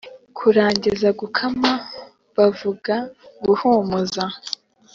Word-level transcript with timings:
Kurangiza 0.37 1.09
Gukama 1.19 1.71
bavuga 2.37 2.95
Guhumuza 3.45 4.23